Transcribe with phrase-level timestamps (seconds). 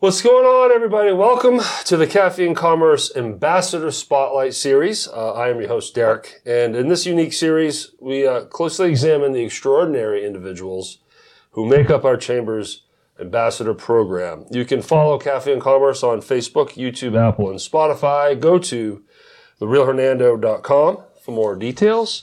[0.00, 1.10] What's going on, everybody?
[1.10, 5.08] Welcome to the Caffey & Commerce Ambassador Spotlight Series.
[5.08, 9.32] Uh, I am your host, Derrick, and in this unique series, we uh, closely examine
[9.32, 10.98] the extraordinary individuals
[11.50, 12.82] who make up our Chamber's
[13.18, 14.46] Ambassador Program.
[14.52, 18.38] You can follow Caffey & Commerce on Facebook, YouTube, Apple, and Spotify.
[18.38, 19.02] Go to
[19.60, 22.22] therealhernando.com for more details.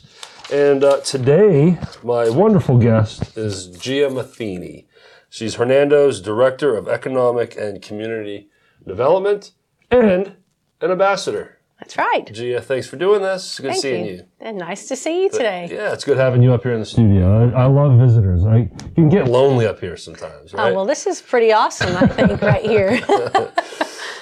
[0.49, 4.87] And uh, today, my wonderful guest is Gia Matheny.
[5.35, 8.47] She's Hernando's Director of Economic and Community
[8.87, 9.51] Development
[9.91, 10.37] and
[10.79, 11.59] an ambassador.
[11.77, 12.25] That's right.
[12.31, 13.59] Gia, thanks for doing this.
[13.59, 14.25] Good Thank seeing you.
[14.39, 15.67] And nice to see you today.
[15.69, 17.53] Yeah, it's good having you up here in the studio.
[17.53, 18.45] I, I love visitors.
[18.45, 20.71] I, you can get lonely up here sometimes, right?
[20.71, 23.01] Oh, well, this is pretty awesome, I think, right here.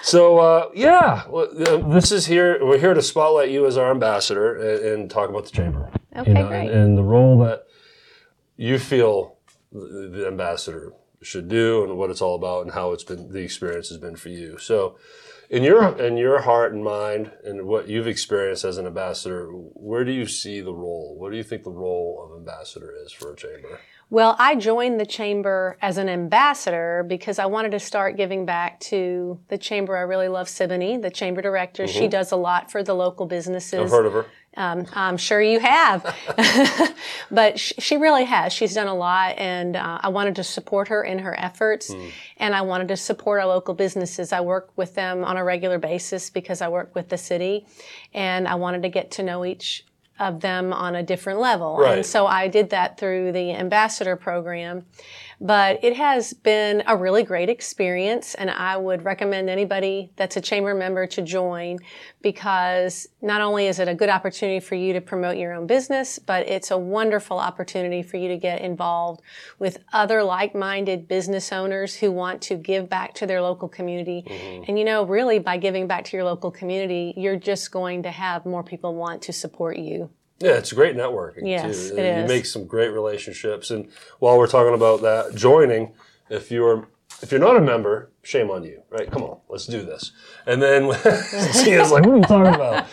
[0.05, 2.59] So uh, yeah, well, uh, this is here.
[2.61, 5.89] We're here to spotlight you as our ambassador and, and talk about the chamber.
[6.13, 6.67] Okay, you know, great.
[6.67, 7.63] And, and the role that
[8.57, 9.37] you feel
[9.71, 10.91] the, the ambassador
[11.23, 14.15] should do, and what it's all about, and how it's been the experience has been
[14.15, 14.57] for you.
[14.57, 14.97] So,
[15.49, 20.03] in your in your heart and mind, and what you've experienced as an ambassador, where
[20.03, 21.15] do you see the role?
[21.17, 23.79] What do you think the role of ambassador is for a chamber?
[24.13, 28.79] Well, I joined the chamber as an ambassador because I wanted to start giving back
[28.81, 29.97] to the chamber.
[29.97, 31.87] I really love Sibonie, the chamber director.
[31.87, 33.73] She does a lot for the local businesses.
[33.73, 33.85] Mm-hmm.
[33.85, 34.25] I've heard of her.
[34.55, 36.15] Um, I'm sure you have,
[37.31, 38.53] but sh- she really has.
[38.53, 41.91] She's done a lot, and uh, I wanted to support her in her efforts,
[42.37, 44.31] and I wanted to support our local businesses.
[44.31, 47.65] I work with them on a regular basis because I work with the city,
[48.13, 49.87] and I wanted to get to know each
[50.19, 51.77] of them on a different level.
[51.77, 51.97] Right.
[51.97, 54.85] And so I did that through the ambassador program.
[55.43, 60.41] But it has been a really great experience, and I would recommend anybody that's a
[60.41, 61.79] chamber member to join
[62.21, 66.17] because not only is it a good opportunity for you to promote your own business,
[66.17, 69.21] but it's a wonderful opportunity for you to get involved
[69.59, 74.23] with other like minded business owners who want to give back to their local community.
[74.25, 74.63] Mm-hmm.
[74.69, 78.11] And you know, really, by giving back to your local community, you're just going to
[78.11, 80.09] have more people want to support you.
[80.39, 81.97] Yeah, it's great networking Yes, too.
[81.97, 82.27] it you is.
[82.29, 83.71] make some great relationships.
[83.71, 83.87] And
[84.19, 85.93] while we're talking about that, joining,
[86.29, 86.87] if you're
[87.21, 89.09] if you're not a member, shame on you, right?
[89.09, 90.11] Come on, let's do this.
[90.45, 90.91] And then
[91.63, 92.87] Gia's like, "What are you talking about?"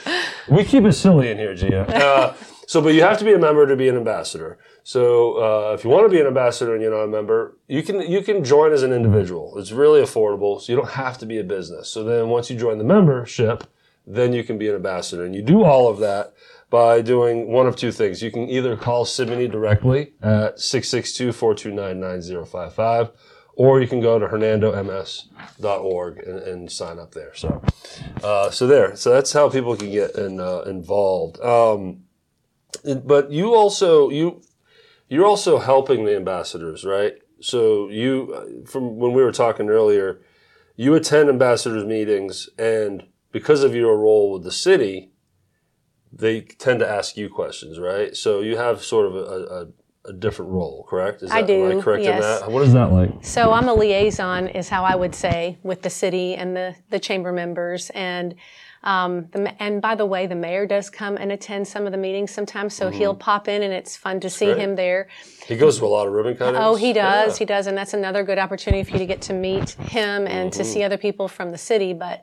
[0.48, 1.82] We keep it silly in here, Gia.
[1.88, 2.34] Uh,
[2.66, 4.58] so, but you have to be a member to be an ambassador.
[4.84, 7.82] So, uh, if you want to be an ambassador and you're not a member, you
[7.82, 9.54] can you can join as an individual.
[9.58, 11.88] It's really affordable, so you don't have to be a business.
[11.88, 13.64] So then, once you join the membership,
[14.06, 15.24] then you can be an ambassador.
[15.24, 16.34] And you do all of that
[16.70, 18.22] by doing one of two things.
[18.22, 23.10] You can either call Sibonie directly at 662-429-9055,
[23.54, 27.34] or you can go to hernandoms.org and, and sign up there.
[27.34, 27.60] So,
[28.22, 28.96] uh, so there.
[28.96, 31.38] So that's how people can get in, uh, involved.
[31.40, 32.04] Um,
[33.04, 34.42] but you also you
[35.08, 37.14] you're also helping the ambassadors, right?
[37.40, 40.20] So you from when we were talking earlier,
[40.76, 45.09] you attend ambassadors meetings, and because of your role with the city,
[46.12, 48.16] they tend to ask you questions, right?
[48.16, 49.18] So you have sort of a,
[50.06, 51.22] a, a different role, correct?
[51.22, 52.40] Is I that, Am do, I correct in yes.
[52.40, 52.50] that?
[52.50, 53.10] What is that like?
[53.22, 56.98] So I'm a liaison, is how I would say, with the city and the, the
[56.98, 57.90] chamber members.
[57.90, 58.34] And
[58.82, 61.98] um, the, and by the way, the mayor does come and attend some of the
[61.98, 64.58] meetings sometimes, so he'll pop in, and it's fun to see great.
[64.58, 65.08] him there.
[65.46, 66.58] He goes to a lot of ribbon cuttings.
[66.58, 67.38] Oh, he does, Yeah.
[67.40, 70.50] he does, and that's another good opportunity for you to get to meet him and
[70.54, 71.92] to see other people from the city.
[71.92, 72.22] But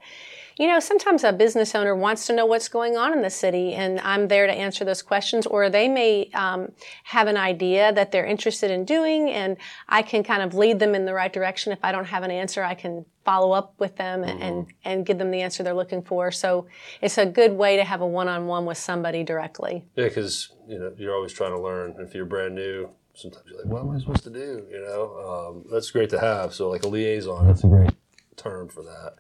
[0.58, 3.74] you know, sometimes a business owner wants to know what's going on in the city,
[3.74, 5.46] and I'm there to answer those questions.
[5.46, 6.72] Or they may um,
[7.04, 9.58] have an idea that they're interested in doing, and
[9.88, 11.72] I can kind of lead them in the right direction.
[11.72, 15.06] If I don't have an answer, I can follow up with them and, and, and
[15.06, 16.32] give them the answer they're looking for.
[16.32, 16.68] So
[17.02, 19.86] it's a good way to have a one-on-one with somebody directly.
[19.96, 21.96] Yeah, because you know you're always trying to learn.
[22.00, 25.52] If you're brand new, sometimes you're like, "What am I supposed to do?" You know,
[25.54, 26.56] um, that's great to have.
[26.56, 27.92] So like a liaison, that's a great
[28.38, 29.16] term for that.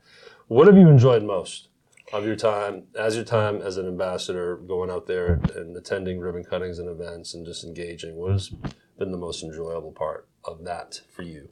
[0.47, 1.67] What have you enjoyed most
[2.13, 6.43] of your time as your time as an ambassador, going out there and attending ribbon
[6.43, 8.15] cuttings and events and just engaging?
[8.15, 8.49] What has
[8.97, 11.49] been the most enjoyable part of that for you?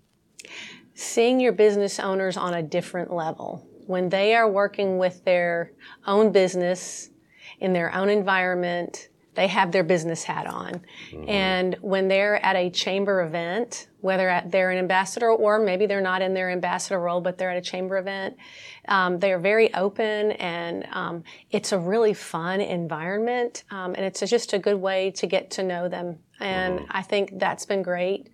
[0.96, 5.72] seeing your business owners on a different level when they are working with their
[6.08, 7.10] own business
[7.60, 10.82] in their own environment they have their business hat on.
[11.28, 16.00] And when they're at a chamber event whether at, they're an ambassador or maybe they're
[16.00, 18.38] not in their ambassador role but they're at a chamber event
[18.88, 24.20] um, they are very open and um, it's a really fun environment um, and it's
[24.20, 26.20] just a good way to get to know them.
[26.40, 28.30] And i think that's been great.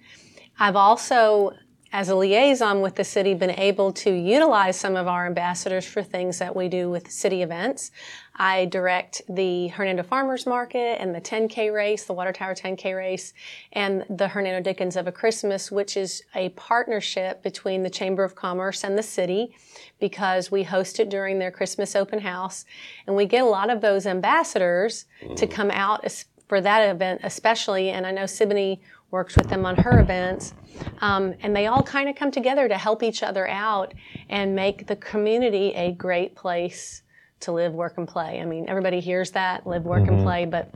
[0.60, 1.54] I've also
[1.94, 6.02] as a liaison with the city, been able to utilize some of our ambassadors for
[6.02, 7.92] things that we do with city events.
[8.36, 13.34] I direct the Hernando Farmers Market and the 10K race, the Water Tower 10K race,
[13.74, 18.36] and the Hernando Dickens of a Christmas, which is a partnership between the Chamber of
[18.36, 19.54] Commerce and the city
[20.00, 22.64] because we host it during their Christmas open house.
[23.06, 25.36] And we get a lot of those ambassadors mm.
[25.36, 26.06] to come out
[26.48, 27.90] for that event, especially.
[27.90, 28.80] And I know Sibonie
[29.12, 30.54] works with them on her events.
[31.02, 33.94] Um, and they all kind of come together to help each other out
[34.30, 37.04] and make the community a great place
[37.42, 38.40] to live, work, and play.
[38.42, 40.14] I mean, everybody hears that live, work, mm-hmm.
[40.14, 40.74] and play, but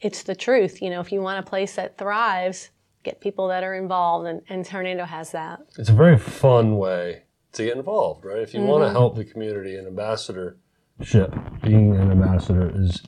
[0.00, 0.82] it's the truth.
[0.82, 2.70] You know, if you want a place that thrives,
[3.02, 5.60] get people that are involved, and, and Hernando has that.
[5.78, 7.22] It's a very fun way
[7.52, 8.38] to get involved, right?
[8.38, 8.68] If you mm-hmm.
[8.68, 13.02] want to help the community, an ambassadorship, being an ambassador is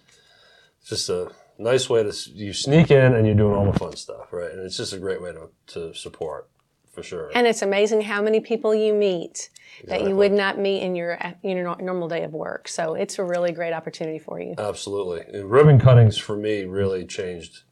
[0.85, 4.33] just a nice way to you sneak in and you're doing all the fun stuff,
[4.33, 4.51] right?
[4.51, 6.49] And it's just a great way to, to support
[6.95, 7.31] for sure.
[7.35, 10.05] And it's amazing how many people you meet exactly.
[10.05, 12.69] that you would not meet in your in your normal day of work.
[12.69, 14.55] So it's a really great opportunity for you.
[14.57, 15.23] Absolutely.
[15.33, 17.63] And ribbon cuttings for me really changed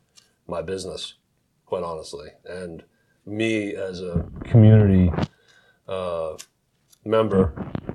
[0.47, 1.15] my business,
[1.67, 2.83] quite honestly, and
[3.25, 5.13] me as a community
[5.89, 6.37] uh,
[7.05, 7.55] member.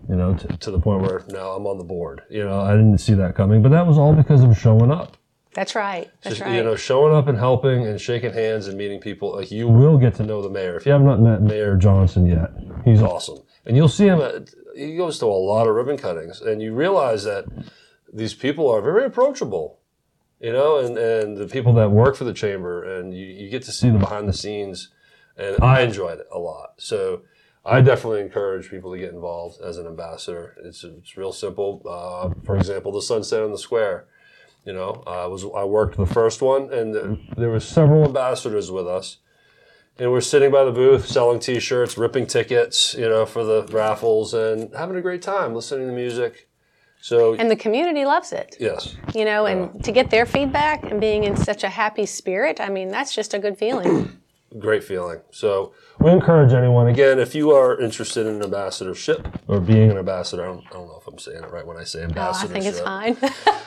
[0.09, 2.21] You know, to, to the point where now I'm on the board.
[2.29, 5.17] You know, I didn't see that coming, but that was all because of showing up
[5.57, 6.07] that's right.
[6.21, 6.55] That's Just, right.
[6.55, 9.35] You know, showing up and helping and shaking hands and meeting people.
[9.35, 10.77] Like you will get to know the mayor.
[10.77, 12.51] If you have not met Mayor Johnson yet,
[12.85, 14.21] he's awesome, and you'll see him.
[14.21, 17.45] At, he goes to a lot of ribbon cuttings, and you realize that
[18.13, 19.79] these people are very approachable.
[20.39, 23.63] You know, and and the people that work for the chamber, and you, you get
[23.63, 24.89] to see the behind the scenes,
[25.37, 26.73] and I enjoyed it a lot.
[26.77, 27.23] So.
[27.65, 30.55] I definitely encourage people to get involved as an ambassador.
[30.63, 31.81] It's, it's real simple.
[31.85, 34.07] Uh, for example, the Sunset on the Square
[34.67, 36.93] you know, I was I worked the first one, and
[37.37, 39.17] there were several ambassadors with us,
[39.97, 44.33] and we're sitting by the booth selling T-shirts, ripping tickets, you know, for the raffles,
[44.33, 46.49] and having a great time listening to music.
[46.99, 48.57] So and the community loves it.
[48.59, 48.97] Yes.
[49.15, 52.59] You know, and uh, to get their feedback and being in such a happy spirit,
[52.59, 54.19] I mean, that's just a good feeling.
[54.57, 55.19] great feeling.
[55.31, 60.43] So we encourage anyone, again, if you are interested in ambassadorship or being an ambassador,
[60.43, 62.55] I don't, I don't know if I'm saying it right when I say ambassadorship.
[62.55, 63.17] Oh, I think it's fine.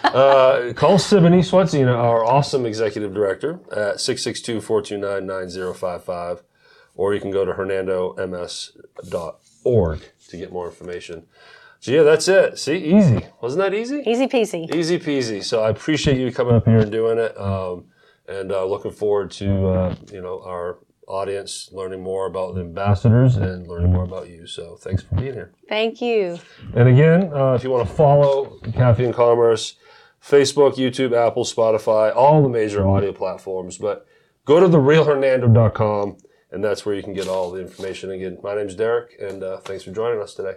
[0.15, 6.43] uh, call Sibonie Swatzyna, our awesome executive director, at 662-429-9055,
[6.95, 11.27] or you can go to hernandoms.org to get more information.
[11.81, 12.59] So yeah, that's it.
[12.59, 13.27] See, easy.
[13.41, 14.03] Wasn't that easy?
[14.07, 14.75] Easy peasy.
[14.75, 15.43] Easy peasy.
[15.43, 17.35] So I appreciate you coming up here and doing it.
[17.41, 17.87] Um,
[18.31, 23.37] and uh, looking forward to uh, you know our audience learning more about the ambassadors
[23.37, 24.47] and learning more about you.
[24.47, 25.53] So thanks for being here.
[25.69, 26.39] Thank you.
[26.75, 29.75] And again, uh, if you want to follow Caffey and Commerce,
[30.23, 34.07] Facebook, YouTube, Apple, Spotify, all the major audio platforms, but
[34.45, 36.19] go to therealhernando.com
[36.53, 38.11] and that's where you can get all the information.
[38.11, 40.55] Again, my name is Derrick, and uh, thanks for joining us today.